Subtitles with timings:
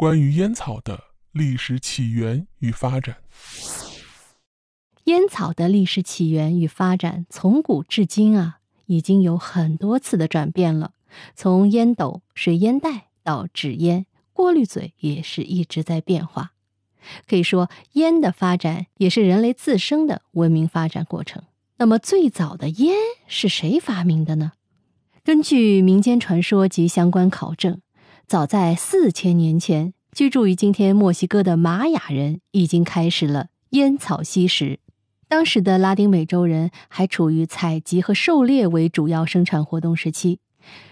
[0.00, 0.98] 关于烟草的
[1.30, 3.18] 历史起源与发展。
[5.04, 10.92] 烟草的历史起源与发展，从古至今啊，已经有很多次的转变了。
[11.34, 16.52] 从烟斗、水烟袋到纸烟，过滤嘴也是一直在变化。
[17.28, 21.42] 可以说，烟的发展也是人类自身的文明发展过程。
[21.76, 22.96] 那么，最早的烟
[23.26, 24.52] 是谁发明的呢？
[25.22, 27.82] 根据民间传说及相关考证，
[28.30, 34.78] 早在四千年前，居住于今天墨西哥的玛雅人已经开始了烟草吸食。
[35.26, 40.38] 当时的拉丁美洲人还处于采集和狩猎为主要生产活动时期，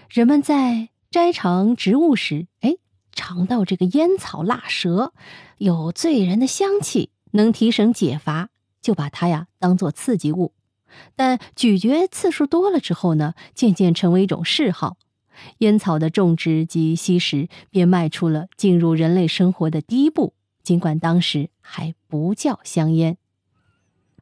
[0.09, 2.75] 人们在摘尝植物时，哎。
[3.13, 5.13] 尝到这个烟草辣舌，
[5.59, 8.49] 有醉人的香气，能提神解乏，
[8.81, 10.51] 就把它呀当做刺激物。
[11.15, 14.97] 但咀嚼次数多了之后呢，渐渐成为一种嗜好。
[15.59, 23.17] 烟草的种植及吸食便迈出了进入人类生活的第一步，尽管当时还不叫香烟。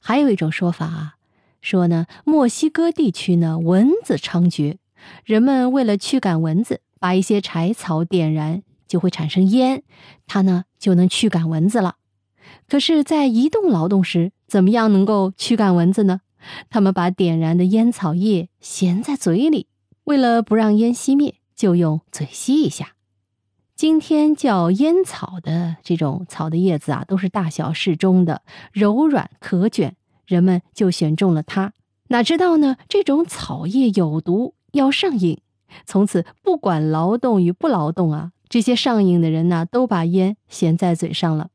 [0.01, 1.15] 还有一种说法啊，
[1.61, 4.77] 说呢墨西哥地区呢蚊子猖獗，
[5.25, 8.63] 人们为了驱赶蚊子，把一些柴草点燃。
[8.87, 9.83] 就会产生烟，
[10.27, 11.95] 它呢就能驱赶蚊子了。
[12.69, 16.21] 可是，在移动劳动时，怎么样能够驱赶蚊子呢？
[16.69, 19.67] 他们把点燃的烟草叶衔在嘴里，
[20.07, 22.93] 为了不让烟熄灭，就用嘴吸一下。
[23.75, 28.41] 今天叫烟草的这种草的叶子啊，都是大小适中的，
[28.71, 31.73] 柔软可卷，人们就选中了它。
[32.07, 35.41] 哪知道呢，这种草叶有毒，要上瘾。
[35.85, 38.31] 从此，不管劳动与不劳动啊。
[38.47, 41.49] 这些上瘾的人呢，都把烟衔在嘴上了。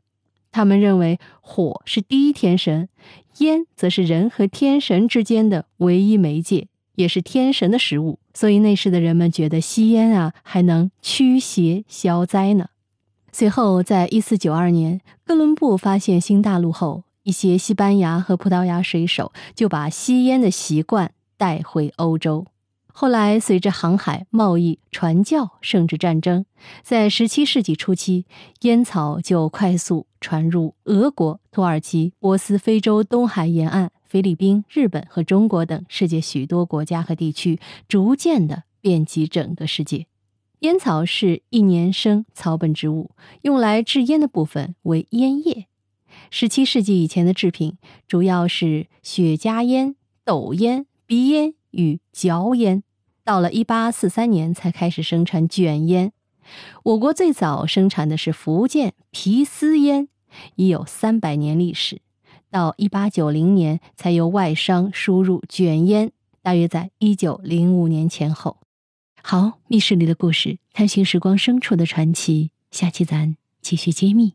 [0.51, 2.91] 他们认为火是第一天神，
[3.39, 8.19] 烟则是人和天神之间的唯一媒介，也是天神的食物。
[8.35, 12.67] 所以那时的人们觉得吸烟啊，还能驱邪消灾呢。
[13.33, 22.47] 随后，在一四九二年，哥伦布发现新大陆后，一些西班牙和葡萄牙水手就把吸烟的习惯带回欧洲。
[22.95, 26.45] 后来，随着航海、贸易、传教，甚至战争，
[26.83, 28.27] 在十七世纪初期，
[28.61, 37.59] 烟草就快速传入俄国、土耳其、波斯、非洲东海沿岸、菲律宾、日本和中国等世界许多国家和地区，
[37.89, 40.05] 逐渐的遍及整个世界。
[40.59, 45.67] 烟草是一年生草本植物，用来制烟的部分为烟叶。
[46.29, 49.97] 十七世纪以前的制品主要是雪茄烟、
[50.27, 51.55] 斗烟、鼻烟。
[51.71, 52.83] 与嚼烟，
[53.25, 56.13] 到了一八四三年才开始生产卷烟。
[56.83, 60.09] 我国最早生产的是福建皮丝烟，
[60.57, 62.03] 已有三百年历史。
[62.53, 68.59] 到一八九零年才由外商输入卷烟，大约在一九零五年前后。
[69.23, 74.35] 好，密室里的故事，探寻时光深处的传奇，下期咱继续揭秘。